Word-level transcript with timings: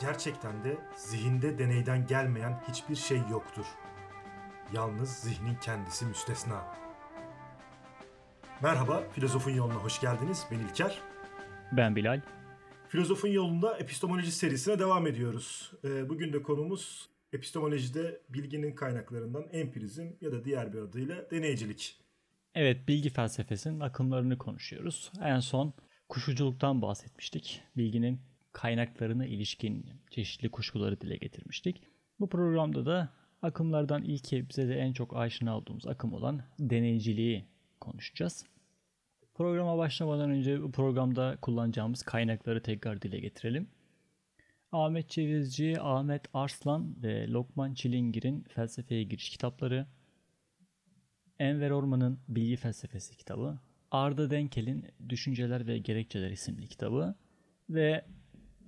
Gerçekten 0.00 0.64
de 0.64 0.78
zihinde 0.96 1.58
deneyden 1.58 2.06
gelmeyen 2.06 2.62
hiçbir 2.68 2.96
şey 2.96 3.18
yoktur. 3.30 3.64
Yalnız 4.72 5.10
zihnin 5.10 5.54
kendisi 5.54 6.04
müstesna. 6.04 6.64
Merhaba, 8.62 9.08
Filozofun 9.12 9.50
Yoluna 9.50 9.74
hoş 9.74 10.00
geldiniz. 10.00 10.46
Ben 10.50 10.58
İlker. 10.58 10.98
Ben 11.72 11.96
Bilal. 11.96 12.20
Filozofun 12.88 13.28
Yolunda 13.28 13.78
epistemoloji 13.78 14.32
serisine 14.32 14.78
devam 14.78 15.06
ediyoruz. 15.06 15.72
Ee, 15.84 16.08
bugün 16.08 16.32
de 16.32 16.42
konumuz 16.42 17.08
epistemolojide 17.32 18.20
bilginin 18.28 18.74
kaynaklarından 18.74 19.48
empirizm 19.52 20.06
ya 20.20 20.32
da 20.32 20.44
diğer 20.44 20.72
bir 20.72 20.78
adıyla 20.78 21.30
deneycilik. 21.30 22.00
Evet, 22.54 22.88
bilgi 22.88 23.10
felsefesinin 23.10 23.80
akımlarını 23.80 24.38
konuşuyoruz. 24.38 25.12
En 25.22 25.40
son 25.40 25.74
kuşuculuktan 26.08 26.82
bahsetmiştik. 26.82 27.62
Bilginin 27.76 28.20
kaynaklarına 28.56 29.26
ilişkin 29.26 29.86
çeşitli 30.10 30.50
kuşkuları 30.50 31.00
dile 31.00 31.16
getirmiştik. 31.16 31.82
Bu 32.20 32.28
programda 32.28 32.86
da 32.86 33.12
akımlardan 33.42 34.02
ilki 34.02 34.48
bize 34.48 34.68
de 34.68 34.74
en 34.74 34.92
çok 34.92 35.16
aşina 35.16 35.56
olduğumuz 35.58 35.86
akım 35.86 36.12
olan 36.12 36.42
deneyciliği 36.58 37.44
konuşacağız. 37.80 38.46
Programa 39.34 39.78
başlamadan 39.78 40.30
önce 40.30 40.62
bu 40.62 40.72
programda 40.72 41.36
kullanacağımız 41.42 42.02
kaynakları 42.02 42.62
tekrar 42.62 43.02
dile 43.02 43.20
getirelim. 43.20 43.68
Ahmet 44.72 45.08
Cevizci, 45.08 45.80
Ahmet 45.80 46.22
Arslan 46.34 47.02
ve 47.02 47.28
Lokman 47.28 47.74
Çilingir'in 47.74 48.42
felsefeye 48.42 49.02
giriş 49.02 49.30
kitapları, 49.30 49.86
Enver 51.38 51.70
Orman'ın 51.70 52.18
Bilgi 52.28 52.56
Felsefesi 52.56 53.16
kitabı, 53.16 53.58
Arda 53.90 54.30
Denkel'in 54.30 54.86
Düşünceler 55.08 55.66
ve 55.66 55.78
Gerekçeler 55.78 56.30
isimli 56.30 56.68
kitabı 56.68 57.14
ve 57.70 58.04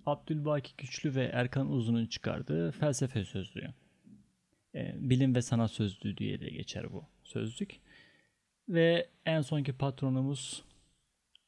Abdülbaki 0.06 0.72
Güçlü 0.78 1.14
ve 1.14 1.24
Erkan 1.24 1.70
Uzun'un 1.70 2.06
çıkardığı 2.06 2.70
felsefe 2.70 3.24
sözlüğü. 3.24 3.74
E, 4.74 4.94
bilim 4.96 5.34
ve 5.34 5.42
sanat 5.42 5.70
sözlüğü 5.70 6.16
diye 6.16 6.40
de 6.40 6.50
geçer 6.50 6.92
bu 6.92 7.04
sözlük. 7.24 7.80
Ve 8.68 9.08
en 9.26 9.40
sonki 9.40 9.72
patronumuz 9.72 10.64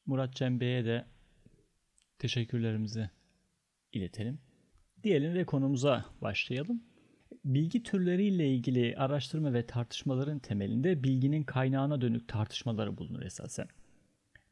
Murat 0.05 0.35
Cembe'ye 0.35 0.85
de 0.85 1.05
teşekkürlerimizi 2.19 3.09
iletelim. 3.93 4.39
Diyelim 5.03 5.33
ve 5.33 5.45
konumuza 5.45 6.05
başlayalım. 6.21 6.83
Bilgi 7.45 7.83
türleriyle 7.83 8.53
ilgili 8.55 8.95
araştırma 8.97 9.53
ve 9.53 9.65
tartışmaların 9.65 10.39
temelinde 10.39 11.03
bilginin 11.03 11.43
kaynağına 11.43 12.01
dönük 12.01 12.27
tartışmaları 12.27 12.97
bulunur 12.97 13.21
esasen. 13.21 13.67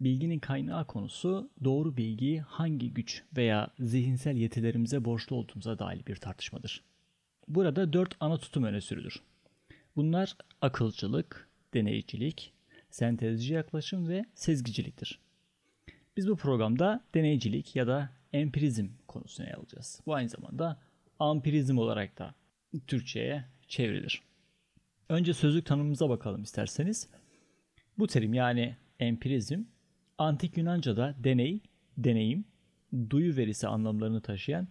Bilginin 0.01 0.39
kaynağı 0.39 0.87
konusu 0.87 1.49
doğru 1.63 1.97
bilgiyi 1.97 2.41
hangi 2.41 2.93
güç 2.93 3.23
veya 3.37 3.69
zihinsel 3.79 4.37
yetilerimize 4.37 5.05
borçlu 5.05 5.35
olduğumuza 5.35 5.79
dair 5.79 6.05
bir 6.05 6.15
tartışmadır. 6.15 6.83
Burada 7.47 7.93
dört 7.93 8.15
ana 8.19 8.37
tutum 8.37 8.63
öne 8.63 8.81
sürülür. 8.81 9.21
Bunlar 9.95 10.35
akılcılık, 10.61 11.49
deneycilik, 11.73 12.53
sentezci 12.89 13.53
yaklaşım 13.53 14.07
ve 14.07 14.25
sezgiciliktir. 14.33 15.19
Biz 16.17 16.29
bu 16.29 16.35
programda 16.35 17.03
deneycilik 17.13 17.75
ya 17.75 17.87
da 17.87 18.09
empirizm 18.33 18.87
konusunu 19.07 19.45
ele 19.45 19.55
alacağız. 19.55 20.01
Bu 20.05 20.13
aynı 20.13 20.29
zamanda 20.29 20.81
ampirizm 21.19 21.77
olarak 21.77 22.17
da 22.17 22.35
Türkçe'ye 22.87 23.45
çevrilir. 23.67 24.21
Önce 25.09 25.33
sözlük 25.33 25.65
tanımımıza 25.65 26.09
bakalım 26.09 26.43
isterseniz. 26.43 27.09
Bu 27.97 28.07
terim 28.07 28.33
yani 28.33 28.75
empirizm 28.99 29.63
Antik 30.19 30.57
Yunanca'da 30.57 31.15
deney, 31.23 31.61
deneyim, 31.97 32.45
duyu 33.09 33.37
verisi 33.37 33.67
anlamlarını 33.67 34.21
taşıyan 34.21 34.67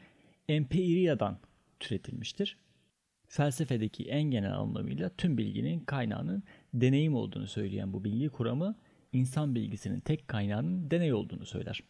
empiriyadan 0.49 1.39
türetilmiştir. 1.81 2.57
Felsefedeki 3.27 4.05
en 4.05 4.23
genel 4.23 4.59
anlamıyla 4.59 5.09
tüm 5.09 5.39
bilginin 5.39 5.81
kaynağının 5.81 6.43
deneyim 6.75 7.15
olduğunu 7.15 7.47
söyleyen 7.47 7.93
bu 7.93 8.05
bilgi 8.05 8.29
kuramı 8.29 8.75
insan 9.13 9.55
bilgisinin 9.55 10.01
tek 10.01 10.29
kaynağının 10.29 10.91
deney 10.91 11.13
olduğunu 11.13 11.47
söyler. 11.47 11.81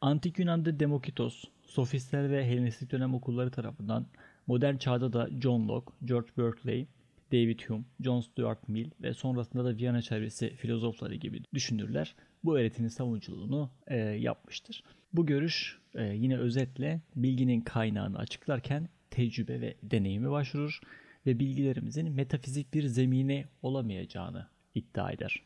Antik 0.00 0.38
Yunan'da 0.38 0.80
Demokritos, 0.80 1.44
sofistler 1.62 2.30
ve 2.30 2.46
Helenistik 2.46 2.92
dönem 2.92 3.14
okulları 3.14 3.50
tarafından 3.50 4.06
modern 4.46 4.76
çağda 4.76 5.12
da 5.12 5.28
John 5.40 5.68
Locke, 5.68 5.92
George 6.04 6.28
Berkeley, 6.38 6.86
David 7.32 7.60
Hume, 7.60 7.84
John 8.00 8.20
Stuart 8.20 8.68
Mill 8.68 8.90
ve 9.02 9.14
sonrasında 9.14 9.64
da 9.64 9.76
Viyana 9.76 10.02
çevresi 10.02 10.56
filozofları 10.56 11.14
gibi 11.14 11.42
düşünürler 11.54 12.14
bu 12.44 12.58
öğretinin 12.58 12.88
savunuculuğunu 12.88 13.70
e, 13.86 13.96
yapmıştır. 13.96 14.82
Bu 15.12 15.26
görüş 15.26 15.78
e, 15.94 16.04
yine 16.04 16.38
özetle 16.38 17.00
bilginin 17.16 17.60
kaynağını 17.60 18.18
açıklarken 18.18 18.88
tecrübe 19.10 19.60
ve 19.60 19.74
deneyimi 19.82 20.30
başvurur 20.30 20.80
ve 21.26 21.38
bilgilerimizin 21.38 22.12
metafizik 22.12 22.74
bir 22.74 22.86
zemine 22.86 23.44
olamayacağını 23.62 24.48
iddia 24.74 25.12
eder. 25.12 25.42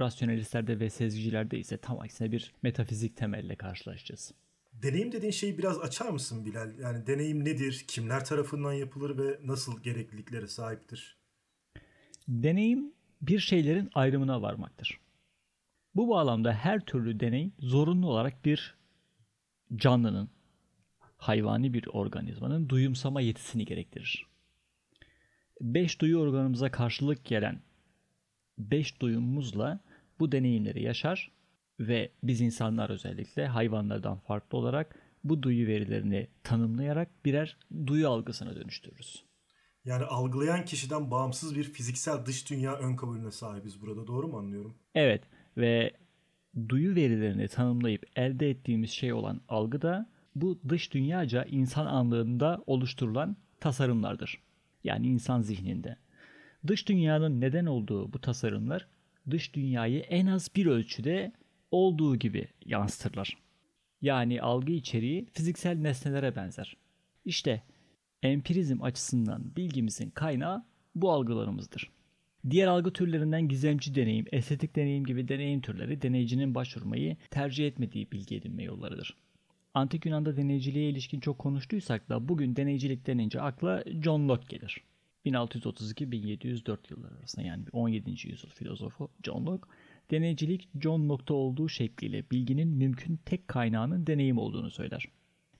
Rasyonalistlerde 0.00 0.80
ve 0.80 0.90
sezgicilerde 0.90 1.58
ise 1.58 1.76
tam 1.76 2.00
aksine 2.00 2.32
bir 2.32 2.52
metafizik 2.62 3.16
temelle 3.16 3.56
karşılaşacağız. 3.56 4.34
Deneyim 4.72 5.12
dediğin 5.12 5.32
şeyi 5.32 5.58
biraz 5.58 5.78
açar 5.78 6.08
mısın 6.08 6.44
Bilal? 6.44 6.78
Yani 6.78 7.06
deneyim 7.06 7.44
nedir, 7.44 7.84
kimler 7.88 8.24
tarafından 8.24 8.72
yapılır 8.72 9.18
ve 9.18 9.38
nasıl 9.44 9.82
gerekliliklere 9.82 10.46
sahiptir? 10.46 11.17
Deneyim 12.28 12.92
bir 13.22 13.38
şeylerin 13.38 13.90
ayrımına 13.94 14.42
varmaktır. 14.42 15.00
Bu 15.94 16.08
bağlamda 16.08 16.52
her 16.52 16.80
türlü 16.80 17.20
deney 17.20 17.50
zorunlu 17.58 18.10
olarak 18.10 18.44
bir 18.44 18.76
canlının, 19.76 20.30
hayvani 21.16 21.74
bir 21.74 21.86
organizmanın 21.86 22.68
duyumsama 22.68 23.20
yetisini 23.20 23.64
gerektirir. 23.64 24.26
Beş 25.60 26.00
duyu 26.00 26.18
organımıza 26.18 26.70
karşılık 26.70 27.24
gelen 27.24 27.62
beş 28.58 29.00
duyumumuzla 29.00 29.80
bu 30.20 30.32
deneyimleri 30.32 30.82
yaşar 30.82 31.32
ve 31.80 32.12
biz 32.22 32.40
insanlar 32.40 32.90
özellikle 32.90 33.46
hayvanlardan 33.46 34.18
farklı 34.18 34.58
olarak 34.58 34.98
bu 35.24 35.42
duyu 35.42 35.66
verilerini 35.66 36.28
tanımlayarak 36.42 37.24
birer 37.24 37.56
duyu 37.86 38.08
algısına 38.08 38.56
dönüştürürüz. 38.56 39.24
Yani 39.88 40.04
algılayan 40.04 40.64
kişiden 40.64 41.10
bağımsız 41.10 41.56
bir 41.56 41.64
fiziksel 41.64 42.26
dış 42.26 42.50
dünya 42.50 42.74
ön 42.74 42.96
kabulüne 42.96 43.30
sahibiz 43.30 43.82
burada 43.82 44.06
doğru 44.06 44.28
mu 44.28 44.38
anlıyorum? 44.38 44.74
Evet 44.94 45.22
ve 45.56 45.92
duyu 46.68 46.94
verilerini 46.94 47.48
tanımlayıp 47.48 48.06
elde 48.16 48.50
ettiğimiz 48.50 48.90
şey 48.90 49.12
olan 49.12 49.40
algı 49.48 49.82
da 49.82 50.10
bu 50.34 50.60
dış 50.68 50.94
dünyaca 50.94 51.44
insan 51.44 51.86
anlığında 51.86 52.62
oluşturulan 52.66 53.36
tasarımlardır. 53.60 54.38
Yani 54.84 55.06
insan 55.06 55.40
zihninde. 55.40 55.96
Dış 56.66 56.88
dünyanın 56.88 57.40
neden 57.40 57.66
olduğu 57.66 58.12
bu 58.12 58.20
tasarımlar 58.20 58.88
dış 59.30 59.54
dünyayı 59.54 60.00
en 60.00 60.26
az 60.26 60.50
bir 60.56 60.66
ölçüde 60.66 61.32
olduğu 61.70 62.16
gibi 62.16 62.48
yansıtırlar. 62.64 63.38
Yani 64.02 64.42
algı 64.42 64.72
içeriği 64.72 65.26
fiziksel 65.32 65.78
nesnelere 65.78 66.36
benzer. 66.36 66.76
İşte 67.24 67.62
empirizm 68.22 68.82
açısından 68.82 69.56
bilgimizin 69.56 70.10
kaynağı 70.10 70.64
bu 70.94 71.12
algılarımızdır. 71.12 71.90
Diğer 72.50 72.66
algı 72.66 72.92
türlerinden 72.92 73.48
gizemci 73.48 73.94
deneyim, 73.94 74.26
estetik 74.32 74.76
deneyim 74.76 75.04
gibi 75.04 75.28
deneyim 75.28 75.60
türleri 75.60 76.02
deneyicinin 76.02 76.54
başvurmayı 76.54 77.16
tercih 77.30 77.66
etmediği 77.66 78.12
bilgi 78.12 78.36
edinme 78.36 78.62
yollarıdır. 78.62 79.16
Antik 79.74 80.06
Yunan'da 80.06 80.36
deneyciliğe 80.36 80.90
ilişkin 80.90 81.20
çok 81.20 81.38
konuştuysak 81.38 82.08
da 82.08 82.28
bugün 82.28 82.56
deneycilik 82.56 83.06
denince 83.06 83.40
akla 83.40 83.84
John 84.02 84.28
Locke 84.28 84.56
gelir. 84.56 84.84
1632-1704 85.26 86.78
yılları 86.90 87.14
arasında 87.18 87.46
yani 87.46 87.64
17. 87.72 88.10
yüzyıl 88.10 88.50
filozofu 88.50 89.10
John 89.24 89.46
Locke, 89.46 89.68
deneycilik 90.10 90.68
John 90.80 91.08
Locke'ta 91.08 91.34
olduğu 91.34 91.68
şekliyle 91.68 92.24
bilginin 92.30 92.68
mümkün 92.68 93.16
tek 93.16 93.48
kaynağının 93.48 94.06
deneyim 94.06 94.38
olduğunu 94.38 94.70
söyler. 94.70 95.04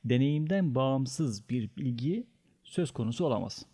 Deneyimden 0.04 0.74
bağımsız 0.74 1.48
bir 1.48 1.70
bilgi 1.76 2.26
söz 2.68 2.90
konusu 2.90 3.24
olamaz. 3.24 3.66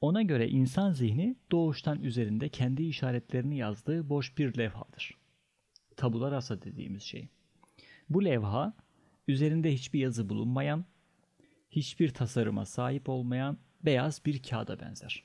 Ona 0.00 0.22
göre 0.22 0.48
insan 0.48 0.92
zihni 0.92 1.36
doğuştan 1.52 2.02
üzerinde 2.02 2.48
kendi 2.48 2.82
işaretlerini 2.82 3.56
yazdığı 3.56 4.08
boş 4.08 4.38
bir 4.38 4.58
levhadır. 4.58 5.18
Tabula 5.96 6.30
rasa 6.30 6.62
dediğimiz 6.62 7.02
şey. 7.02 7.28
Bu 8.08 8.24
levha 8.24 8.74
üzerinde 9.28 9.72
hiçbir 9.72 9.98
yazı 9.98 10.28
bulunmayan, 10.28 10.84
hiçbir 11.70 12.08
tasarıma 12.14 12.66
sahip 12.66 13.08
olmayan 13.08 13.58
beyaz 13.84 14.24
bir 14.26 14.42
kağıda 14.42 14.80
benzer. 14.80 15.24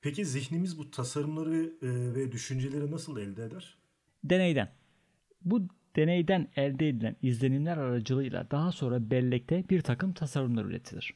Peki 0.00 0.24
zihnimiz 0.24 0.78
bu 0.78 0.90
tasarımları 0.90 1.72
e, 1.82 2.14
ve 2.14 2.32
düşünceleri 2.32 2.90
nasıl 2.90 3.18
elde 3.18 3.44
eder? 3.44 3.78
Deneyden. 4.24 4.72
Bu 5.44 5.66
deneyden 5.96 6.48
elde 6.56 6.88
edilen 6.88 7.16
izlenimler 7.22 7.76
aracılığıyla 7.76 8.50
daha 8.50 8.72
sonra 8.72 9.10
bellekte 9.10 9.68
bir 9.70 9.80
takım 9.80 10.12
tasarımlar 10.12 10.64
üretilir. 10.64 11.14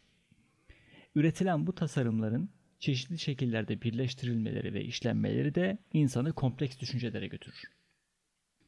Üretilen 1.16 1.66
bu 1.66 1.74
tasarımların 1.74 2.50
çeşitli 2.78 3.18
şekillerde 3.18 3.82
birleştirilmeleri 3.82 4.74
ve 4.74 4.84
işlenmeleri 4.84 5.54
de 5.54 5.78
insanı 5.92 6.32
kompleks 6.32 6.78
düşüncelere 6.80 7.26
götürür. 7.26 7.62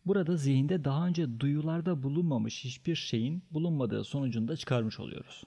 Burada 0.07 0.37
zihinde 0.37 0.85
daha 0.85 1.07
önce 1.07 1.41
duyularda 1.41 2.03
bulunmamış 2.03 2.65
hiçbir 2.65 2.95
şeyin 2.95 3.45
bulunmadığı 3.51 4.05
sonucunda 4.05 4.57
çıkarmış 4.57 5.01
oluyoruz. 5.01 5.45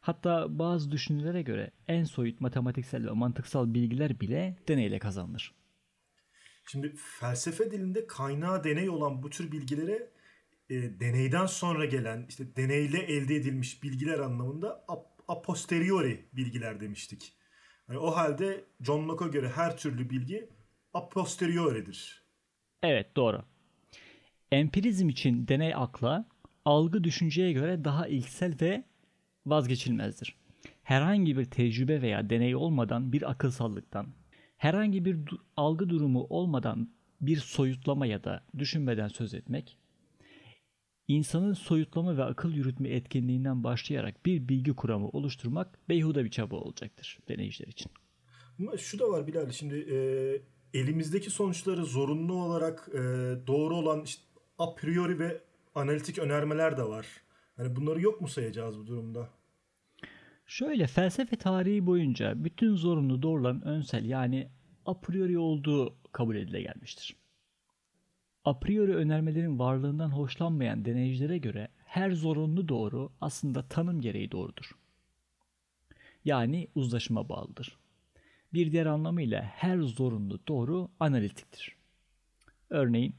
Hatta 0.00 0.58
bazı 0.58 0.90
düşüncelere 0.90 1.42
göre 1.42 1.70
en 1.88 2.04
soyut 2.04 2.40
matematiksel 2.40 3.06
ve 3.06 3.10
mantıksal 3.10 3.74
bilgiler 3.74 4.20
bile 4.20 4.56
deneyle 4.68 4.98
kazanılır. 4.98 5.54
Şimdi 6.70 6.94
felsefe 7.20 7.70
dilinde 7.70 8.06
kaynağı 8.06 8.64
deney 8.64 8.90
olan 8.90 9.22
bu 9.22 9.30
tür 9.30 9.52
bilgilere 9.52 10.10
e, 10.70 11.00
deneyden 11.00 11.46
sonra 11.46 11.84
gelen 11.84 12.26
işte 12.28 12.56
deneyle 12.56 12.98
elde 12.98 13.34
edilmiş 13.34 13.82
bilgiler 13.82 14.18
anlamında 14.18 14.84
a, 15.28 15.42
posteriori 15.42 16.28
bilgiler 16.32 16.80
demiştik. 16.80 17.32
Yani 17.88 17.98
o 17.98 18.10
halde 18.10 18.64
John 18.80 19.08
Locke'a 19.08 19.28
göre 19.28 19.48
her 19.48 19.76
türlü 19.76 20.10
bilgi 20.10 20.48
a 20.94 21.08
posteriori'dir. 21.08 22.22
Evet 22.82 23.16
doğru. 23.16 23.42
Empirizm 24.52 25.08
için 25.08 25.48
deney 25.48 25.74
akla, 25.74 26.28
algı 26.64 27.04
düşünceye 27.04 27.52
göre 27.52 27.84
daha 27.84 28.08
ilksel 28.08 28.54
ve 28.60 28.84
vazgeçilmezdir. 29.46 30.38
Herhangi 30.82 31.38
bir 31.38 31.44
tecrübe 31.44 32.02
veya 32.02 32.30
deney 32.30 32.56
olmadan 32.56 33.12
bir 33.12 33.30
akılsallıktan, 33.30 34.06
herhangi 34.56 35.04
bir 35.04 35.18
algı 35.56 35.88
durumu 35.88 36.26
olmadan 36.30 36.90
bir 37.20 37.36
soyutlama 37.36 38.06
ya 38.06 38.24
da 38.24 38.44
düşünmeden 38.58 39.08
söz 39.08 39.34
etmek, 39.34 39.78
insanın 41.08 41.52
soyutlama 41.52 42.16
ve 42.16 42.24
akıl 42.24 42.52
yürütme 42.52 42.88
etkinliğinden 42.88 43.64
başlayarak 43.64 44.26
bir 44.26 44.48
bilgi 44.48 44.72
kuramı 44.72 45.08
oluşturmak 45.08 45.78
beyhude 45.88 46.24
bir 46.24 46.30
çaba 46.30 46.56
olacaktır 46.56 47.18
deneyiciler 47.28 47.68
için. 47.68 47.92
Ama 48.58 48.76
şu 48.76 48.98
da 48.98 49.10
var 49.10 49.26
Bilal 49.26 49.50
şimdi 49.50 49.74
e, 49.74 49.98
elimizdeki 50.78 51.30
sonuçları 51.30 51.84
zorunlu 51.84 52.42
olarak 52.42 52.88
e, 52.94 52.98
doğru 53.46 53.76
olan 53.76 54.02
işte 54.04 54.22
a 54.58 54.74
priori 54.74 55.18
ve 55.18 55.40
analitik 55.74 56.18
önermeler 56.18 56.76
de 56.76 56.82
var. 56.82 57.06
Hani 57.56 57.76
bunları 57.76 58.00
yok 58.00 58.20
mu 58.20 58.28
sayacağız 58.28 58.78
bu 58.78 58.86
durumda? 58.86 59.28
Şöyle 60.46 60.86
felsefe 60.86 61.36
tarihi 61.36 61.86
boyunca 61.86 62.44
bütün 62.44 62.76
zorunlu 62.76 63.22
doğruların 63.22 63.60
önsel 63.60 64.04
yani 64.04 64.50
a 64.86 65.00
priori 65.00 65.38
olduğu 65.38 65.96
kabul 66.12 66.36
edile 66.36 66.62
gelmiştir. 66.62 67.16
A 68.48 68.60
priori 68.60 68.94
önermelerin 68.94 69.58
varlığından 69.58 70.10
hoşlanmayan 70.10 70.84
deneyicilere 70.84 71.38
göre 71.38 71.68
her 71.84 72.10
zorunlu 72.10 72.68
doğru 72.68 73.12
aslında 73.20 73.68
tanım 73.68 74.00
gereği 74.00 74.30
doğrudur. 74.30 74.70
Yani 76.24 76.68
uzlaşıma 76.74 77.28
bağlıdır. 77.28 77.78
Bir 78.52 78.72
diğer 78.72 78.86
anlamıyla 78.86 79.42
her 79.42 79.78
zorunlu 79.78 80.40
doğru 80.48 80.88
analitiktir. 81.00 81.76
Örneğin 82.70 83.14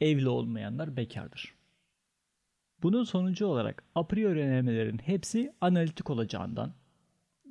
evli 0.00 0.28
olmayanlar 0.28 0.96
bekardır. 0.96 1.54
Bunun 2.82 3.04
sonucu 3.04 3.46
olarak 3.46 3.84
a 3.94 4.06
priori 4.06 4.40
önermelerin 4.40 4.98
hepsi 4.98 5.52
analitik 5.60 6.10
olacağından, 6.10 6.74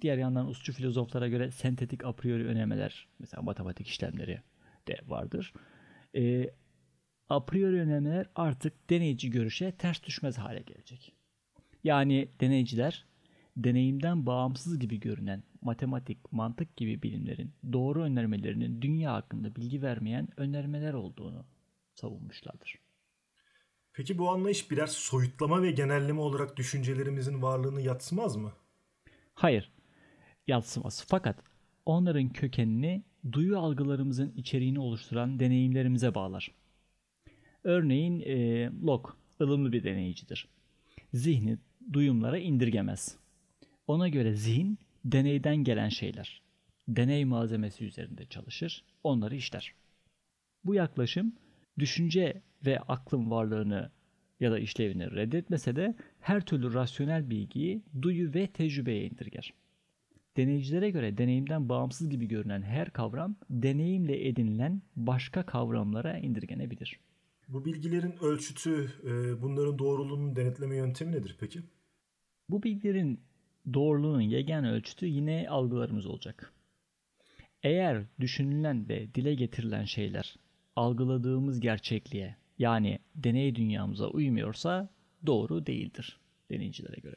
diğer 0.02 0.18
yandan 0.18 0.48
usçu 0.48 0.74
filozoflara 0.74 1.28
göre 1.28 1.52
sentetik 1.52 2.06
a 2.06 2.12
priori 2.12 2.48
önermeler, 2.48 3.08
mesela 3.20 3.42
matematik 3.42 3.88
işlemleri 3.88 4.42
de 4.88 5.00
vardır. 5.08 5.54
E, 6.16 6.50
a 7.32 7.46
priori 7.46 7.82
önermeler 7.82 8.30
artık 8.36 8.90
deneyici 8.90 9.30
görüşe 9.30 9.72
ters 9.72 10.04
düşmez 10.04 10.38
hale 10.38 10.62
gelecek. 10.62 11.14
Yani 11.84 12.30
deneyiciler 12.42 13.06
deneyimden 13.58 14.26
bağımsız 14.26 14.80
gibi 14.80 15.00
görünen 15.00 15.44
matematik, 15.62 16.32
mantık 16.32 16.78
gibi 16.78 17.04
bilimlerin 17.04 17.52
doğru 17.74 18.04
önermelerinin 18.04 18.82
dünya 18.82 19.14
hakkında 19.14 19.56
bilgi 19.56 19.82
vermeyen 19.82 20.28
önermeler 20.38 20.94
olduğunu 20.94 21.46
savunmuşlardır. 21.96 22.76
Peki 23.94 24.18
bu 24.18 24.30
anlayış 24.30 24.72
birer 24.72 24.88
soyutlama 24.88 25.62
ve 25.62 25.72
genelleme 25.72 26.22
olarak 26.22 26.58
düşüncelerimizin 26.58 27.42
varlığını 27.42 27.82
yatsımaz 27.82 28.36
mı? 28.36 28.54
Hayır, 29.34 29.72
yatsımaz. 30.48 31.06
Fakat 31.08 31.44
onların 31.86 32.30
kökenini 32.30 33.04
duyu 33.32 33.60
algılarımızın 33.60 34.34
içeriğini 34.36 34.80
oluşturan 34.80 35.40
deneyimlerimize 35.40 36.16
bağlar. 36.16 36.61
Örneğin 37.64 38.20
e, 38.20 38.66
Locke 38.86 39.10
ılımlı 39.42 39.72
bir 39.72 39.84
deneyicidir. 39.84 40.48
Zihni 41.14 41.58
duyumlara 41.94 42.38
indirgemez. 42.38 43.18
Ona 43.88 44.08
göre 44.08 44.36
zihin 44.36 44.80
deneyden 45.06 45.56
gelen 45.56 45.90
şeyler. 45.90 46.42
Deney 46.88 47.26
malzemesi 47.26 47.86
üzerinde 47.86 48.26
çalışır, 48.26 48.86
onları 49.04 49.36
işler. 49.36 49.74
Bu 50.64 50.76
yaklaşım 50.76 51.34
düşünce 51.80 52.42
ve 52.66 52.80
aklın 52.80 53.32
varlığını 53.32 53.92
ya 54.40 54.52
da 54.52 54.60
işlevini 54.60 55.12
reddetmese 55.12 55.76
de 55.76 55.96
her 56.20 56.46
türlü 56.46 56.74
rasyonel 56.74 57.30
bilgiyi 57.30 57.82
duyu 58.02 58.34
ve 58.34 58.48
tecrübeye 58.48 59.06
indirger. 59.06 59.54
Deneyicilere 60.38 60.90
göre 60.90 61.18
deneyimden 61.18 61.70
bağımsız 61.70 62.10
gibi 62.10 62.28
görünen 62.28 62.62
her 62.62 62.90
kavram 62.90 63.36
deneyimle 63.50 64.28
edinilen 64.28 64.82
başka 64.96 65.46
kavramlara 65.46 66.18
indirgenebilir. 66.18 67.00
Bu 67.54 67.66
bilgilerin 67.66 68.16
ölçütü, 68.24 68.92
e, 69.04 69.42
bunların 69.42 69.80
doğruluğunun 69.80 70.36
denetleme 70.36 70.76
yöntemi 70.76 71.12
nedir 71.12 71.38
peki? 71.40 71.62
Bu 72.50 72.64
bilgilerin 72.64 73.20
doğruluğunun 73.74 74.22
yegane 74.22 74.72
ölçütü 74.72 75.06
yine 75.06 75.50
algılarımız 75.50 76.06
olacak. 76.06 76.54
Eğer 77.64 78.04
düşünülen 78.20 78.90
ve 78.90 79.14
dile 79.16 79.36
getirilen 79.36 79.86
şeyler 79.86 80.36
algıladığımız 80.76 81.60
gerçekliğe 81.60 82.36
yani 82.60 83.00
deney 83.16 83.56
dünyamıza 83.56 84.08
uymuyorsa 84.08 84.90
doğru 85.26 85.66
değildir 85.66 86.20
deneyicilere 86.52 87.00
göre. 87.02 87.16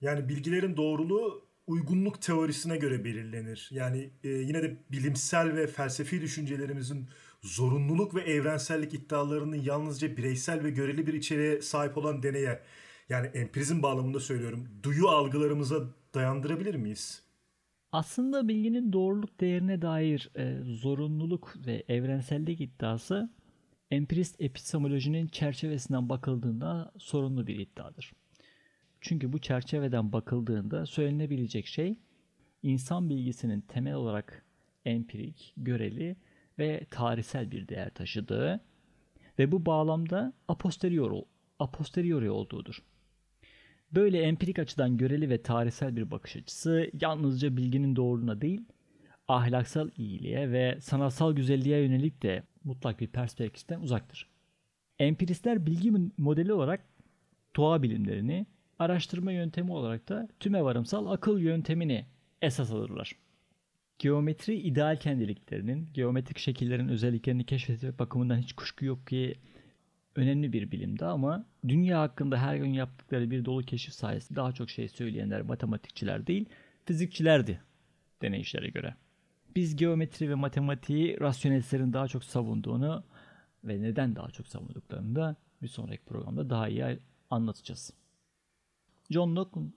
Yani 0.00 0.28
bilgilerin 0.28 0.76
doğruluğu 0.76 1.48
uygunluk 1.66 2.22
teorisine 2.22 2.76
göre 2.76 3.04
belirlenir. 3.04 3.68
Yani 3.72 4.10
e, 4.24 4.28
yine 4.28 4.62
de 4.62 4.76
bilimsel 4.92 5.54
ve 5.54 5.66
felsefi 5.66 6.20
düşüncelerimizin 6.20 7.08
zorunluluk 7.42 8.14
ve 8.14 8.20
evrensellik 8.20 8.94
iddialarının 8.94 9.56
yalnızca 9.56 10.16
bireysel 10.16 10.64
ve 10.64 10.70
göreli 10.70 11.06
bir 11.06 11.14
içeriğe 11.14 11.62
sahip 11.62 11.98
olan 11.98 12.22
deneye 12.22 12.62
yani 13.08 13.26
empirizm 13.26 13.82
bağlamında 13.82 14.20
söylüyorum 14.20 14.68
duyu 14.82 15.08
algılarımıza 15.08 15.76
dayandırabilir 16.14 16.74
miyiz? 16.74 17.22
Aslında 17.92 18.48
bilginin 18.48 18.92
doğruluk 18.92 19.40
değerine 19.40 19.82
dair 19.82 20.30
e, 20.36 20.62
zorunluluk 20.64 21.54
ve 21.66 21.84
evrensellik 21.88 22.60
iddiası 22.60 23.30
empirist 23.90 24.40
epistemolojinin 24.40 25.26
çerçevesinden 25.26 26.08
bakıldığında 26.08 26.92
sorunlu 26.98 27.46
bir 27.46 27.58
iddiadır. 27.58 28.12
Çünkü 29.00 29.32
bu 29.32 29.38
çerçeveden 29.38 30.12
bakıldığında 30.12 30.86
söylenebilecek 30.86 31.66
şey 31.66 31.98
insan 32.62 33.10
bilgisinin 33.10 33.60
temel 33.60 33.94
olarak 33.94 34.44
empirik, 34.84 35.52
göreli 35.56 36.16
ve 36.58 36.86
tarihsel 36.90 37.50
bir 37.50 37.68
değer 37.68 37.90
taşıdığı 37.90 38.60
ve 39.38 39.52
bu 39.52 39.66
bağlamda 39.66 40.32
a 40.48 40.58
posteriori, 40.58 41.24
a 41.58 41.70
posteriori 41.70 42.30
olduğudur. 42.30 42.82
Böyle 43.92 44.22
empirik 44.22 44.58
açıdan 44.58 44.96
göreli 44.96 45.30
ve 45.30 45.42
tarihsel 45.42 45.96
bir 45.96 46.10
bakış 46.10 46.36
açısı 46.36 46.90
yalnızca 47.00 47.56
bilginin 47.56 47.96
doğruluğuna 47.96 48.40
değil, 48.40 48.64
ahlaksal 49.28 49.90
iyiliğe 49.96 50.52
ve 50.52 50.78
sanatsal 50.80 51.32
güzelliğe 51.32 51.82
yönelik 51.82 52.22
de 52.22 52.42
mutlak 52.64 53.00
bir 53.00 53.06
perspektiften 53.06 53.80
uzaktır. 53.80 54.28
Empiristler 54.98 55.66
bilgi 55.66 55.92
modeli 56.18 56.52
olarak 56.52 56.80
doğa 57.56 57.82
bilimlerini, 57.82 58.46
araştırma 58.78 59.32
yöntemi 59.32 59.72
olarak 59.72 60.08
da 60.08 60.28
tümevarımsal 60.40 61.06
akıl 61.06 61.38
yöntemini 61.38 62.06
esas 62.42 62.72
alırlar. 62.72 63.12
Geometri 63.98 64.56
ideal 64.56 65.00
kendiliklerinin, 65.00 65.88
geometrik 65.94 66.38
şekillerin 66.38 66.88
özelliklerini 66.88 67.46
keşfetmek 67.46 67.98
bakımından 67.98 68.38
hiç 68.38 68.52
kuşku 68.52 68.84
yok 68.84 69.06
ki 69.06 69.34
önemli 70.16 70.52
bir 70.52 70.70
bilimdi 70.70 71.04
ama 71.04 71.46
dünya 71.68 72.00
hakkında 72.00 72.38
her 72.38 72.56
gün 72.56 72.72
yaptıkları 72.72 73.30
bir 73.30 73.44
dolu 73.44 73.62
keşif 73.62 73.94
sayesinde 73.94 74.36
daha 74.36 74.52
çok 74.52 74.70
şey 74.70 74.88
söyleyenler 74.88 75.42
matematikçiler 75.42 76.26
değil, 76.26 76.44
fizikçilerdi 76.84 77.60
deneyişlere 78.22 78.68
göre. 78.68 78.94
Biz 79.56 79.76
geometri 79.76 80.30
ve 80.30 80.34
matematiği 80.34 81.20
rasyonelistlerin 81.20 81.92
daha 81.92 82.08
çok 82.08 82.24
savunduğunu 82.24 83.04
ve 83.64 83.82
neden 83.82 84.16
daha 84.16 84.30
çok 84.30 84.46
savunduklarını 84.46 85.16
da 85.16 85.36
bir 85.62 85.68
sonraki 85.68 86.04
programda 86.04 86.50
daha 86.50 86.68
iyi 86.68 86.98
anlatacağız. 87.30 87.92
John 89.10 89.36
Locke'un 89.36 89.74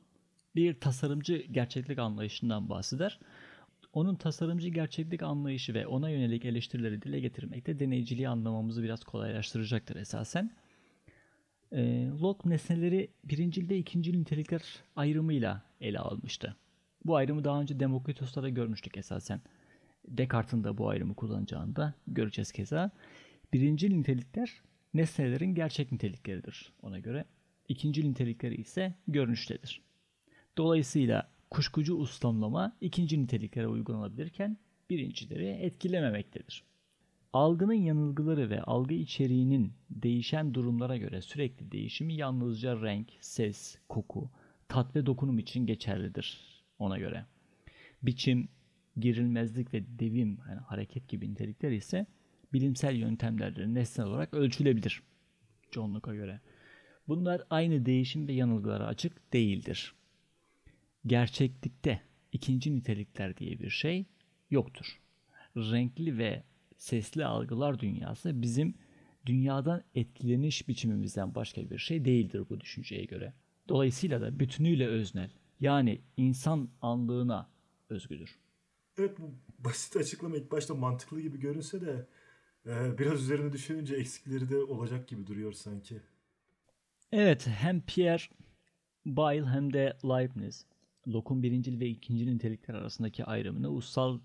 bir 0.55 0.79
tasarımcı 0.79 1.37
gerçeklik 1.51 1.99
anlayışından 1.99 2.69
bahseder. 2.69 3.19
Onun 3.93 4.15
tasarımcı 4.15 4.69
gerçeklik 4.69 5.23
anlayışı 5.23 5.73
ve 5.73 5.87
ona 5.87 6.09
yönelik 6.09 6.45
eleştirileri 6.45 7.01
dile 7.01 7.19
getirmekte 7.19 7.79
deneyiciliği 7.79 8.29
anlamamızı 8.29 8.83
biraz 8.83 9.03
kolaylaştıracaktır 9.03 9.95
esasen. 9.95 10.51
E, 11.71 12.07
Locke 12.07 12.49
nesneleri 12.49 13.11
birincil 13.23 13.69
ve 13.69 13.77
ikincil 13.77 14.17
nitelikler 14.17 14.63
ayrımıyla 14.95 15.63
ele 15.81 15.99
almıştı. 15.99 16.55
Bu 17.05 17.15
ayrımı 17.15 17.43
daha 17.43 17.61
önce 17.61 17.79
Demokritos'ta 17.79 18.43
da 18.43 18.49
görmüştük 18.49 18.97
esasen. 18.97 19.41
Descartes'in 20.07 20.63
de 20.63 20.77
bu 20.77 20.89
ayrımı 20.89 21.15
kullanacağını 21.15 21.75
da 21.75 21.93
göreceğiz 22.07 22.51
keza. 22.51 22.91
Birinci 23.53 23.99
nitelikler 23.99 24.61
nesnelerin 24.93 25.55
gerçek 25.55 25.91
nitelikleridir 25.91 26.73
ona 26.81 26.99
göre. 26.99 27.25
İkinci 27.67 28.11
nitelikleri 28.11 28.55
ise 28.55 28.93
görünüştedir. 29.07 29.81
Dolayısıyla 30.57 31.31
kuşkucu 31.51 31.95
ustamlama 31.95 32.77
ikinci 32.81 33.23
niteliklere 33.23 33.67
uygulanabilirken 33.67 34.57
birincileri 34.89 35.47
etkilememektedir. 35.47 36.63
Algının 37.33 37.73
yanılgıları 37.73 38.49
ve 38.49 38.61
algı 38.61 38.93
içeriğinin 38.93 39.73
değişen 39.89 40.53
durumlara 40.53 40.97
göre 40.97 41.21
sürekli 41.21 41.71
değişimi 41.71 42.13
yalnızca 42.13 42.81
renk, 42.81 43.07
ses, 43.21 43.77
koku, 43.89 44.29
tat 44.67 44.95
ve 44.95 45.05
dokunum 45.05 45.39
için 45.39 45.65
geçerlidir 45.65 46.39
ona 46.79 46.97
göre. 46.97 47.25
Biçim, 48.03 48.49
girilmezlik 48.97 49.73
ve 49.73 49.99
devim 49.99 50.39
yani 50.49 50.59
hareket 50.59 51.07
gibi 51.07 51.31
nitelikler 51.31 51.71
ise 51.71 52.05
bilimsel 52.53 52.95
yöntemlerle 52.95 53.73
nesnel 53.73 54.07
olarak 54.07 54.33
ölçülebilir. 54.33 55.03
John 55.71 55.93
Locke'a 55.93 56.15
göre. 56.15 56.39
Bunlar 57.07 57.43
aynı 57.49 57.85
değişim 57.85 58.27
ve 58.27 58.33
yanılgılara 58.33 58.85
açık 58.85 59.33
değildir. 59.33 59.93
Gerçeklikte 61.05 62.01
ikinci 62.31 62.75
nitelikler 62.75 63.37
diye 63.37 63.59
bir 63.59 63.69
şey 63.69 64.05
yoktur. 64.51 64.99
Renkli 65.57 66.17
ve 66.17 66.43
sesli 66.77 67.25
algılar 67.25 67.79
dünyası 67.79 68.41
bizim 68.41 68.73
dünyadan 69.25 69.83
etkileniş 69.95 70.67
biçimimizden 70.67 71.35
başka 71.35 71.69
bir 71.69 71.77
şey 71.77 72.05
değildir 72.05 72.43
bu 72.49 72.61
düşünceye 72.61 73.05
göre. 73.05 73.33
Dolayısıyla 73.69 74.21
da 74.21 74.39
bütünüyle 74.39 74.87
öznel 74.87 75.29
yani 75.59 76.01
insan 76.17 76.69
anlığına 76.81 77.49
özgüdür. 77.89 78.39
Evet 78.97 79.19
bu 79.19 79.31
basit 79.59 79.95
açıklama 79.95 80.37
ilk 80.37 80.51
başta 80.51 80.75
mantıklı 80.75 81.21
gibi 81.21 81.39
görünse 81.39 81.81
de 81.81 82.07
e, 82.65 82.97
biraz 82.97 83.21
üzerine 83.21 83.53
düşününce 83.53 83.95
eksikleri 83.95 84.49
de 84.49 84.57
olacak 84.57 85.07
gibi 85.07 85.27
duruyor 85.27 85.53
sanki. 85.53 86.01
Evet 87.11 87.47
hem 87.47 87.81
Pierre 87.81 88.23
Bayle 89.05 89.45
hem 89.45 89.73
de 89.73 89.97
Leibniz 90.03 90.65
Locke'un 91.13 91.43
birincil 91.43 91.79
ve 91.79 91.87
ikincil 91.87 92.31
nitelikler 92.31 92.73
arasındaki 92.73 93.25
ayrımını 93.25 93.71
ussal 93.71 94.19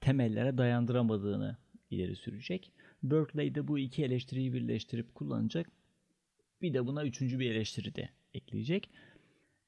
temellere 0.00 0.58
dayandıramadığını 0.58 1.56
ileri 1.90 2.16
sürecek. 2.16 2.72
Berkeley 3.02 3.54
de 3.54 3.68
bu 3.68 3.78
iki 3.78 4.04
eleştiriyi 4.04 4.52
birleştirip 4.52 5.14
kullanacak. 5.14 5.70
Bir 6.62 6.74
de 6.74 6.86
buna 6.86 7.04
üçüncü 7.04 7.38
bir 7.38 7.50
eleştiri 7.50 7.94
de 7.94 8.08
ekleyecek. 8.34 8.90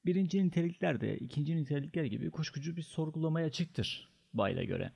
Birinci 0.07 0.45
nitelikler 0.45 1.01
de 1.01 1.19
ikinci 1.19 1.57
nitelikler 1.57 2.05
gibi 2.05 2.31
kuşkucu 2.31 2.77
bir 2.77 2.83
sorgulamaya 2.83 3.47
açıktır 3.47 4.09
Bayla 4.35 4.65
göre. 4.65 4.93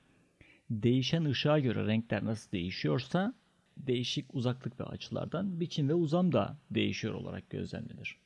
Değişen 0.71 1.25
ışığa 1.25 1.59
göre 1.59 1.87
renkler 1.87 2.25
nasıl 2.25 2.53
değişiyorsa 2.53 3.35
değişik 3.77 4.35
uzaklık 4.35 4.81
ve 4.81 4.85
açılardan 4.85 5.61
biçim 5.61 5.89
ve 5.89 5.95
uzam 5.95 6.33
da 6.33 6.59
değişiyor 6.71 7.15
olarak 7.15 7.51
gözlemlenir. 7.51 8.17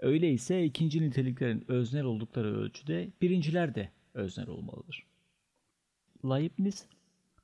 Öyleyse 0.00 0.64
ikinci 0.64 1.02
niteliklerin 1.02 1.64
öznel 1.68 2.04
oldukları 2.04 2.56
ölçüde 2.60 3.12
birinciler 3.22 3.74
de 3.74 3.90
öznel 4.14 4.48
olmalıdır. 4.48 5.06
Leibniz 6.24 6.86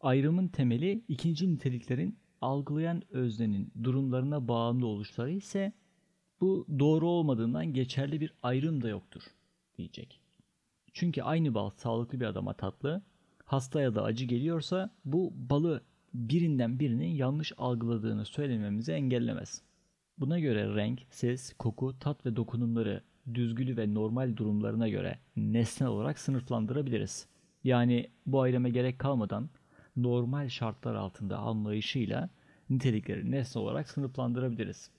ayrımın 0.00 0.48
temeli 0.48 1.04
ikinci 1.08 1.54
niteliklerin 1.54 2.18
algılayan 2.40 3.02
öznenin 3.10 3.72
durumlarına 3.82 4.48
bağımlı 4.48 4.86
oluşları 4.86 5.30
ise 5.30 5.72
bu 6.40 6.66
doğru 6.78 7.08
olmadığından 7.08 7.72
geçerli 7.72 8.20
bir 8.20 8.34
ayrım 8.42 8.82
da 8.82 8.88
yoktur 8.88 9.22
diyecek. 9.78 10.20
Çünkü 10.92 11.22
aynı 11.22 11.54
bal 11.54 11.70
sağlıklı 11.70 12.20
bir 12.20 12.26
adama 12.26 12.52
tatlı, 12.52 13.02
hasta 13.44 13.80
ya 13.80 13.94
da 13.94 14.02
acı 14.02 14.24
geliyorsa 14.24 14.90
bu 15.04 15.32
balı 15.36 15.82
birinden 16.14 16.80
birinin 16.80 17.14
yanlış 17.14 17.52
algıladığını 17.58 18.24
söylememizi 18.24 18.92
engellemez. 18.92 19.62
Buna 20.18 20.38
göre 20.38 20.74
renk, 20.74 21.02
ses, 21.10 21.52
koku, 21.52 21.98
tat 21.98 22.26
ve 22.26 22.36
dokunumları 22.36 23.02
düzgülü 23.34 23.76
ve 23.76 23.94
normal 23.94 24.36
durumlarına 24.36 24.88
göre 24.88 25.18
nesnel 25.36 25.90
olarak 25.90 26.18
sınıflandırabiliriz. 26.18 27.26
Yani 27.64 28.10
bu 28.26 28.40
ayrıma 28.40 28.68
gerek 28.68 28.98
kalmadan 28.98 29.50
normal 29.96 30.48
şartlar 30.48 30.94
altında 30.94 31.38
anlayışıyla 31.38 32.30
nitelikleri 32.70 33.30
nesne 33.30 33.60
olarak 33.60 33.90
sınıflandırabiliriz 33.90 34.90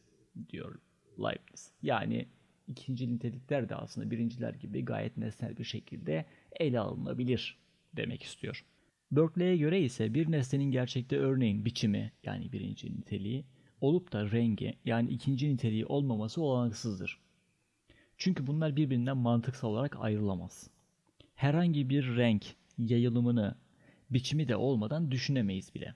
diyor 0.50 0.76
Leibniz. 1.20 1.72
Yani 1.82 2.28
ikinci 2.68 3.16
nitelikler 3.16 3.70
de 3.70 3.76
aslında 3.76 4.12
birinciler 4.12 4.54
gibi 4.54 4.86
gayet 4.86 5.18
nesnel 5.18 5.58
bir 5.58 5.64
şekilde 5.64 6.26
ele 6.60 6.80
alınabilir 6.80 7.58
demek 7.94 8.24
istiyor. 8.24 8.66
Berkeley'e 9.12 9.58
göre 9.58 9.82
ise 9.82 10.14
bir 10.14 10.32
nesnenin 10.32 10.72
gerçekte 10.72 11.18
örneğin 11.18 11.66
biçimi 11.66 12.12
yani 12.24 12.52
birinci 12.52 12.98
niteliği 12.98 13.46
olup 13.84 14.14
da 14.14 14.32
rengi 14.32 14.78
yani 14.86 15.10
ikinci 15.10 15.54
niteliği 15.54 15.86
olmaması 15.86 16.42
olanaksızdır. 16.42 17.20
Çünkü 18.18 18.48
bunlar 18.48 18.76
birbirinden 18.76 19.18
mantıksal 19.18 19.68
olarak 19.70 19.96
ayrılamaz. 20.00 20.70
Herhangi 21.36 21.90
bir 21.90 22.16
renk 22.16 22.46
yayılımını, 22.78 23.56
biçimi 24.10 24.48
de 24.48 24.56
olmadan 24.56 25.12
düşünemeyiz 25.12 25.76
bile. 25.76 25.96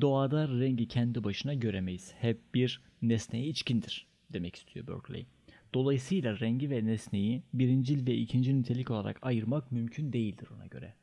Doğada 0.00 0.48
rengi 0.48 0.88
kendi 0.88 1.24
başına 1.24 1.54
göremeyiz. 1.54 2.14
Hep 2.18 2.54
bir 2.54 2.82
nesneye 3.02 3.46
içkindir 3.46 4.06
demek 4.30 4.56
istiyor 4.56 4.86
Berkeley. 4.86 5.26
Dolayısıyla 5.74 6.40
rengi 6.40 6.70
ve 6.70 6.84
nesneyi 6.84 7.42
birincil 7.54 8.06
ve 8.06 8.14
ikinci 8.14 8.56
nitelik 8.56 8.90
olarak 8.90 9.18
ayırmak 9.22 9.72
mümkün 9.72 10.12
değildir 10.12 10.48
ona 10.56 10.66
göre. 10.66 10.94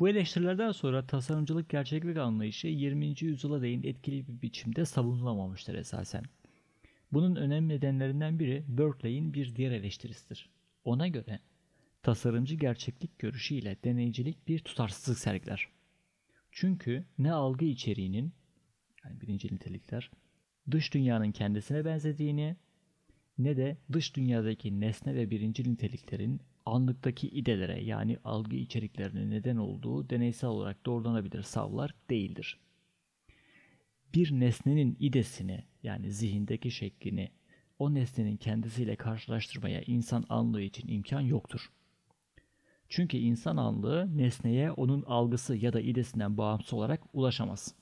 Bu 0.00 0.08
eleştirilerden 0.08 0.72
sonra 0.72 1.06
tasarımcılık 1.06 1.68
gerçeklik 1.68 2.16
anlayışı 2.16 2.66
20. 2.66 3.14
yüzyıla 3.20 3.62
değin 3.62 3.82
etkili 3.82 4.28
bir 4.28 4.42
biçimde 4.42 4.84
savunulamamıştır 4.84 5.74
esasen. 5.74 6.24
Bunun 7.12 7.36
önemli 7.36 7.68
nedenlerinden 7.68 8.38
biri 8.38 8.64
Berkeley'in 8.68 9.34
bir 9.34 9.56
diğer 9.56 9.70
eleştirisidir. 9.70 10.50
Ona 10.84 11.08
göre 11.08 11.40
tasarımcı 12.02 12.54
gerçeklik 12.54 13.18
görüşüyle 13.18 13.76
deneycilik 13.84 14.48
bir 14.48 14.58
tutarsızlık 14.58 15.18
sergiler. 15.18 15.68
Çünkü 16.50 17.04
ne 17.18 17.32
algı 17.32 17.64
içeriğinin 17.64 18.32
yani 19.04 19.20
birinci 19.20 19.54
nitelikler 19.54 20.10
dış 20.70 20.94
dünyanın 20.94 21.32
kendisine 21.32 21.84
benzediğini 21.84 22.56
ne 23.38 23.56
de 23.56 23.76
dış 23.92 24.16
dünyadaki 24.16 24.80
nesne 24.80 25.14
ve 25.14 25.30
birinci 25.30 25.72
niteliklerin 25.72 26.40
anlıktaki 26.66 27.28
idelere 27.28 27.84
yani 27.84 28.18
algı 28.24 28.56
içeriklerine 28.56 29.30
neden 29.30 29.56
olduğu 29.56 30.10
deneysel 30.10 30.50
olarak 30.50 30.86
doğrulanabilir 30.86 31.42
savlar 31.42 31.94
değildir. 32.10 32.60
Bir 34.14 34.32
nesnenin 34.32 34.96
idesini 35.00 35.64
yani 35.82 36.10
zihindeki 36.12 36.70
şeklini 36.70 37.30
o 37.78 37.94
nesnenin 37.94 38.36
kendisiyle 38.36 38.96
karşılaştırmaya 38.96 39.82
insan 39.82 40.24
anlığı 40.28 40.62
için 40.62 40.88
imkan 40.88 41.20
yoktur. 41.20 41.70
Çünkü 42.88 43.16
insan 43.16 43.56
anlığı 43.56 44.18
nesneye 44.18 44.72
onun 44.72 45.02
algısı 45.02 45.56
ya 45.56 45.72
da 45.72 45.80
idesinden 45.80 46.36
bağımsız 46.36 46.72
olarak 46.72 47.00
ulaşamaz. 47.12 47.74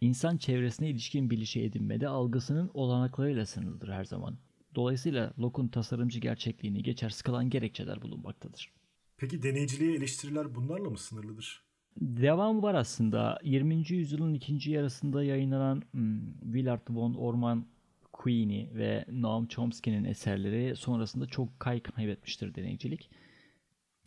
İnsan 0.00 0.36
çevresine 0.36 0.90
ilişkin 0.90 1.30
bilişi 1.30 1.62
edinmede 1.62 2.08
algısının 2.08 2.70
olanaklarıyla 2.74 3.46
sınırlıdır 3.46 3.88
her 3.88 4.04
zaman. 4.04 4.36
Dolayısıyla 4.74 5.32
Locke'un 5.38 5.68
tasarımcı 5.68 6.20
gerçekliğini 6.20 6.82
geçersiz 6.82 7.22
kılan 7.22 7.50
gerekçeler 7.50 8.02
bulunmaktadır. 8.02 8.72
Peki 9.16 9.42
deneyiciliğe 9.42 9.96
eleştiriler 9.96 10.54
bunlarla 10.54 10.90
mı 10.90 10.98
sınırlıdır? 10.98 11.64
Devamı 12.00 12.62
var 12.62 12.74
aslında. 12.74 13.38
20. 13.42 13.74
yüzyılın 13.88 14.34
ikinci 14.34 14.70
yarısında 14.70 15.24
yayınlanan 15.24 15.82
hmm, 15.92 16.32
Willard 16.42 16.82
von 16.90 17.14
Orman 17.14 17.66
Queenie 18.12 18.74
ve 18.74 19.04
Noam 19.10 19.46
Chomsky'nin 19.46 20.04
eserleri 20.04 20.76
sonrasında 20.76 21.26
çok 21.26 21.60
kay 21.60 21.80
kaybetmiştir 21.80 22.54
deneyicilik. 22.54 23.10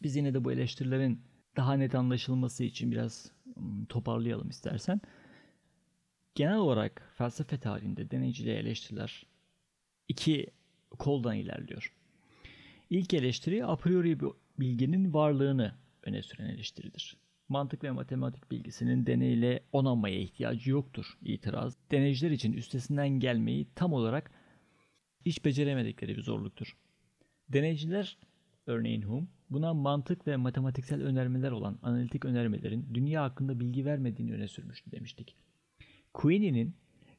Biz 0.02 0.16
yine 0.16 0.34
de 0.34 0.44
bu 0.44 0.52
eleştirilerin 0.52 1.22
daha 1.58 1.74
net 1.74 1.96
anlaşılması 1.96 2.64
için 2.64 2.92
biraz 2.92 3.32
hmm, 3.56 3.86
toparlayalım 3.86 4.50
istersen. 4.50 5.02
Genel 6.36 6.58
olarak 6.58 7.14
felsefe 7.18 7.58
tarihinde 7.58 8.12
deneyiciliğe 8.12 8.56
eleştiriler 8.56 9.26
iki 10.08 10.48
koldan 11.00 11.36
ilerliyor. 11.36 11.94
İlk 12.90 13.14
eleştiri 13.14 13.66
a 13.66 13.76
priori 13.76 14.20
bilginin 14.60 15.14
varlığını 15.14 15.76
öne 16.04 16.22
süren 16.22 16.50
eleştiridir. 16.50 17.18
Mantık 17.50 17.84
ve 17.84 17.92
matematik 17.92 18.52
bilgisinin 18.52 19.06
deneyle 19.06 19.64
onanmaya 19.72 20.20
ihtiyacı 20.20 20.72
yoktur 20.72 21.18
itiraz. 21.22 21.78
Deneyciler 21.92 22.32
için 22.32 22.54
üstesinden 22.54 23.10
gelmeyi 23.10 23.68
tam 23.76 23.94
olarak 23.94 24.32
iş 25.26 25.46
beceremedikleri 25.46 26.18
bir 26.18 26.22
zorluktur. 26.22 26.78
Deneyiciler 27.50 28.18
örneğin 28.66 29.02
Hume 29.02 29.28
buna 29.50 29.74
mantık 29.74 30.28
ve 30.28 30.36
matematiksel 30.38 31.02
önermeler 31.02 31.52
olan 31.52 31.80
analitik 31.82 32.26
önermelerin 32.26 32.88
dünya 32.94 33.24
hakkında 33.24 33.60
bilgi 33.60 33.86
vermediğini 33.86 34.34
öne 34.34 34.48
sürmüştü 34.48 34.92
demiştik. 34.92 35.36
Queenie'nin 36.14 36.76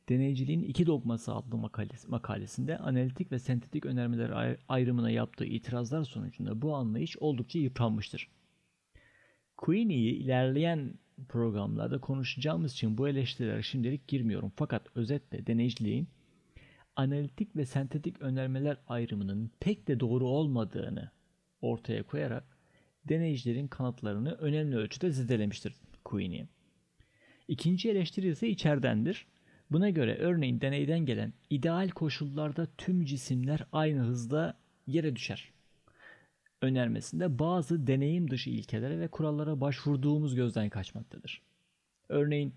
Deneyiciliğin 0.09 0.63
iki 0.63 0.87
dogması 0.87 1.35
adlı 1.35 1.57
makalesi, 1.57 2.09
makalesinde 2.09 2.79
analitik 2.79 3.33
ve 3.33 3.39
sentetik 3.39 3.87
önermeler 3.87 4.57
ayrımına 4.69 5.11
yaptığı 5.11 5.45
itirazlar 5.45 6.05
sonucunda 6.05 6.63
bu 6.63 6.75
anlayış 6.75 7.17
oldukça 7.17 7.59
yıpranmıştır. 7.59 8.29
Queenie'yi 9.57 10.13
ilerleyen 10.15 10.95
programlarda 11.29 12.01
konuşacağımız 12.01 12.73
için 12.73 12.99
bu 12.99 13.09
eleştirilere 13.09 13.63
şimdilik 13.63 14.09
girmiyorum. 14.09 14.53
Fakat 14.57 14.87
özetle 14.95 15.47
deneyiciliğin 15.47 16.09
analitik 16.97 17.57
ve 17.57 17.67
sentetik 17.67 18.23
önermeler 18.23 18.77
ayrımının 18.89 19.51
pek 19.61 19.89
de 19.89 20.01
doğru 20.01 20.27
olmadığını 20.27 21.11
ortaya 21.61 22.03
koyarak 22.03 22.45
deneyicilerin 23.05 23.69
kanıtlarını 23.69 24.33
önemli 24.33 24.77
ölçüde 24.77 25.11
zedelemiştir 25.11 25.75
Queenie. 26.05 26.49
İkinci 27.49 27.91
eleştiri 27.91 28.29
ise 28.29 28.49
içerdendir. 28.49 29.27
Buna 29.71 29.91
göre 29.91 30.17
örneğin 30.17 30.61
deneyden 30.61 31.07
gelen 31.07 31.33
ideal 31.51 31.89
koşullarda 31.89 32.67
tüm 32.79 33.05
cisimler 33.05 33.67
aynı 33.73 34.01
hızda 34.01 34.59
yere 34.87 35.17
düşer. 35.17 35.53
Önermesinde 36.63 37.39
bazı 37.39 37.87
deneyim 37.87 38.31
dışı 38.31 38.51
ilkelere 38.51 39.01
ve 39.01 39.09
kurallara 39.09 39.61
başvurduğumuz 39.61 40.35
gözden 40.35 40.69
kaçmaktadır. 40.69 41.43
Örneğin 42.09 42.55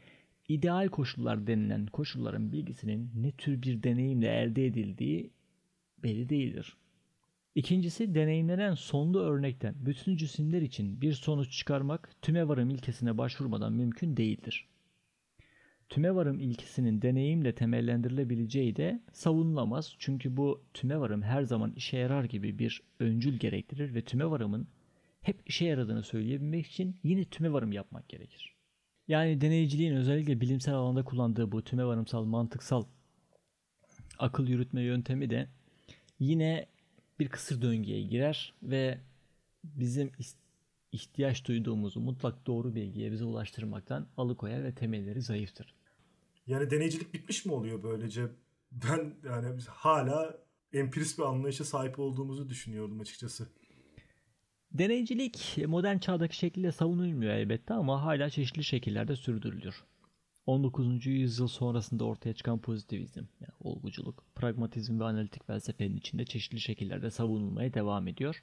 ideal 0.48 0.88
koşullar 0.88 1.48
denilen 1.48 1.86
koşulların 1.86 2.52
bilgisinin 2.52 3.12
ne 3.16 3.32
tür 3.32 3.62
bir 3.62 3.84
deneyimle 3.84 4.28
elde 4.28 4.66
edildiği 4.66 5.30
belli 6.04 6.30
değildir. 6.30 6.78
İkincisi 7.56 8.16
deneyimlenen 8.16 8.74
sonlu 8.74 9.20
örnekten 9.20 9.76
bütün 9.80 10.18
cisimler 10.18 10.62
için 10.62 11.02
bir 11.02 11.14
sonuç 11.14 11.52
çıkarmak 11.52 12.10
tüme 12.22 12.48
varım 12.48 12.70
ilkesine 12.70 13.18
başvurmadan 13.18 13.74
mümkün 13.74 14.18
değildir 14.18 14.68
tümevarım 15.90 16.40
ilkesinin 16.40 17.02
deneyimle 17.02 17.56
temellendirilebileceği 17.56 18.76
de 18.76 19.02
savunulamaz. 19.14 19.96
Çünkü 20.00 20.38
bu 20.38 20.64
tümevarım 20.74 21.22
her 21.22 21.44
zaman 21.44 21.72
işe 21.72 21.98
yarar 21.98 22.24
gibi 22.24 22.60
bir 22.60 22.82
öncül 23.00 23.40
gerektirir 23.40 23.96
ve 23.96 24.02
tümevarımın 24.02 24.68
hep 25.22 25.42
işe 25.46 25.66
yaradığını 25.66 26.04
söyleyebilmek 26.04 26.68
için 26.68 26.98
yine 27.04 27.26
tümevarım 27.26 27.72
yapmak 27.72 28.10
gerekir. 28.10 28.56
Yani 29.08 29.42
deneyiciliğin 29.42 29.96
özellikle 29.96 30.42
bilimsel 30.42 30.74
alanda 30.74 31.04
kullandığı 31.04 31.52
bu 31.52 31.64
tümevarımsal 31.64 32.26
mantıksal 32.26 32.84
akıl 34.20 34.48
yürütme 34.48 34.82
yöntemi 34.82 35.30
de 35.30 35.48
yine 36.20 36.66
bir 37.20 37.28
kısır 37.28 37.62
döngüye 37.62 38.02
girer 38.02 38.54
ve 38.64 38.98
bizim 39.64 40.12
ihtiyaç 40.92 41.46
duyduğumuzu 41.48 42.00
mutlak 42.00 42.48
doğru 42.48 42.76
bilgiye 42.76 43.12
bize 43.12 43.26
ulaştırmaktan 43.26 44.08
alıkoyar 44.18 44.64
ve 44.64 44.76
temelleri 44.76 45.22
zayıftır. 45.22 45.79
Yani 46.50 46.70
deneycilik 46.70 47.14
bitmiş 47.14 47.46
mi 47.46 47.54
oluyor 47.54 47.84
böylece? 47.84 48.28
Ben 48.72 49.14
yani 49.26 49.58
biz 49.58 49.68
hala 49.68 50.38
empirist 50.74 51.20
bir 51.20 51.24
anlayışa 51.24 51.66
sahip 51.66 52.00
olduğumuzu 52.00 52.50
düşünüyordum 52.50 53.00
açıkçası. 53.00 53.50
Deneycilik 54.72 55.58
modern 55.68 55.98
çağdaki 55.98 56.38
şekilde 56.38 56.72
savunulmuyor 56.72 57.34
elbette 57.34 57.74
ama 57.74 58.04
hala 58.04 58.30
çeşitli 58.30 58.64
şekillerde 58.64 59.16
sürdürülüyor. 59.16 59.86
19. 60.46 61.06
yüzyıl 61.06 61.48
sonrasında 61.48 62.06
ortaya 62.06 62.34
çıkan 62.34 62.60
pozitivizm, 62.60 63.24
yani 63.40 63.54
olguculuk, 63.60 64.24
pragmatizm 64.36 65.00
ve 65.00 65.04
analitik 65.04 65.48
felsefenin 65.48 65.98
içinde 65.98 66.26
çeşitli 66.26 66.60
şekillerde 66.60 67.12
savunulmaya 67.12 67.74
devam 67.74 68.08
ediyor. 68.08 68.42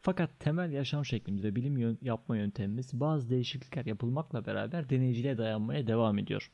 Fakat 0.00 0.40
temel 0.40 0.72
yaşam 0.72 1.04
şeklimizde 1.04 1.56
bilim 1.56 1.98
yapma 2.02 2.36
yöntemimiz 2.36 3.00
bazı 3.00 3.30
değişiklikler 3.30 3.86
yapılmakla 3.86 4.46
beraber 4.46 4.90
deneyiciliğe 4.90 5.38
dayanmaya 5.38 5.86
devam 5.86 6.18
ediyor. 6.18 6.50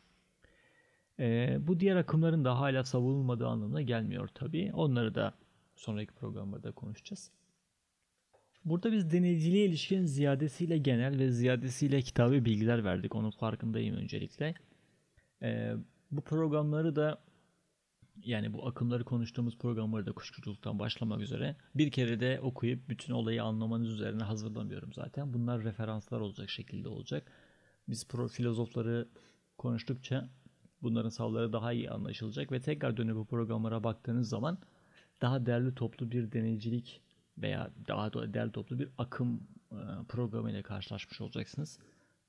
E, 1.22 1.58
bu 1.61 1.80
diğer 1.80 1.96
akımların 1.96 2.44
da 2.44 2.61
hala 2.61 2.85
savunulmadığı 2.85 3.46
anlamına 3.46 3.82
gelmiyor 3.82 4.28
tabii. 4.35 4.70
Onları 4.74 5.14
da 5.14 5.35
sonraki 5.76 6.12
programlarda 6.12 6.72
konuşacağız. 6.72 7.30
Burada 8.64 8.92
biz 8.92 9.12
deneyiciliğe 9.12 9.66
ilişkin 9.66 10.06
ziyadesiyle 10.06 10.78
genel 10.78 11.18
ve 11.18 11.30
ziyadesiyle 11.30 12.02
kitabı 12.02 12.44
bilgiler 12.44 12.85
verdik. 12.85 13.14
Onun 13.14 13.30
farkındayım 13.30 13.96
öncelikle. 13.96 14.54
E, 15.42 15.74
bu 16.11 16.20
programları 16.20 16.96
da 16.96 17.18
yani 18.24 18.52
bu 18.52 18.66
akımları 18.66 19.04
konuştuğumuz 19.04 19.58
programları 19.58 20.06
da 20.06 20.12
kuşkuculuktan 20.12 20.78
başlamak 20.78 21.20
üzere 21.20 21.56
bir 21.74 21.90
kere 21.90 22.20
de 22.20 22.40
okuyup 22.40 22.88
bütün 22.88 23.12
olayı 23.12 23.42
anlamanız 23.42 23.90
üzerine 23.90 24.22
hazırlamıyorum 24.22 24.92
zaten. 24.92 25.35
Bunlar 25.35 25.64
referanslar 25.64 26.20
olacak 26.20 26.50
şekilde 26.50 26.88
olacak. 26.88 27.32
Biz 27.88 28.08
pro 28.08 28.28
filozofları 28.28 29.08
konuştukça 29.58 30.28
bunların 30.82 31.08
savları 31.08 31.52
daha 31.52 31.72
iyi 31.72 31.90
anlaşılacak 31.90 32.52
ve 32.52 32.60
tekrar 32.60 32.96
dönüp 32.96 33.16
bu 33.16 33.24
programlara 33.24 33.84
baktığınız 33.84 34.28
zaman 34.28 34.58
daha 35.22 35.46
değerli 35.46 35.74
toplu 35.74 36.10
bir 36.10 36.32
deneycilik 36.32 37.00
veya 37.38 37.70
daha 37.88 38.12
değerli 38.12 38.52
toplu 38.52 38.78
bir 38.78 38.88
akım 38.98 39.40
e, 39.72 39.76
programı 40.08 40.50
ile 40.50 40.62
karşılaşmış 40.62 41.20
olacaksınız. 41.20 41.78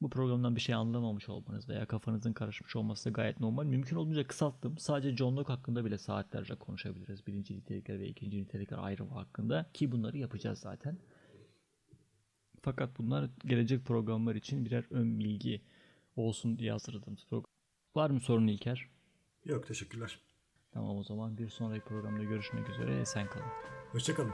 Bu 0.01 0.09
programdan 0.09 0.55
bir 0.55 0.61
şey 0.61 0.75
anlamamış 0.75 1.29
olmanız 1.29 1.69
veya 1.69 1.85
kafanızın 1.85 2.33
karışmış 2.33 2.75
olması 2.75 3.05
da 3.05 3.09
gayet 3.09 3.39
normal. 3.39 3.65
Mümkün 3.65 3.95
olduğunca 3.95 4.27
kısalttım. 4.27 4.77
Sadece 4.77 5.17
John 5.17 5.37
Locke 5.37 5.53
hakkında 5.53 5.85
bile 5.85 5.97
saatlerce 5.97 6.55
konuşabiliriz. 6.55 7.27
Birinci 7.27 7.57
nitelikler 7.57 7.99
ve 7.99 8.07
ikinci 8.07 8.41
nitelikler 8.41 8.77
ayrımı 8.77 9.13
hakkında. 9.13 9.65
Ki 9.73 9.91
bunları 9.91 10.17
yapacağız 10.17 10.59
zaten. 10.59 10.97
Fakat 12.61 12.97
bunlar 12.97 13.29
gelecek 13.45 13.85
programlar 13.85 14.35
için 14.35 14.65
birer 14.65 14.85
ön 14.91 15.19
bilgi 15.19 15.61
olsun 16.15 16.59
diye 16.59 16.71
hazırladığımız 16.71 17.25
program. 17.29 17.62
Var 17.95 18.09
mı 18.09 18.19
sorun 18.19 18.47
İlker? 18.47 18.89
Yok 19.45 19.67
teşekkürler. 19.67 20.19
Tamam 20.71 20.97
o 20.97 21.03
zaman 21.03 21.37
bir 21.37 21.49
sonraki 21.49 21.85
programda 21.85 22.23
görüşmek 22.23 22.69
üzere. 22.69 22.99
Esen 22.99 23.27
kalın. 23.29 23.45
Hoşçakalın. 23.91 24.33